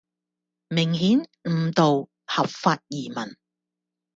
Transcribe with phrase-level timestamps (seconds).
[0.71, 3.35] 明顯誤導合法移民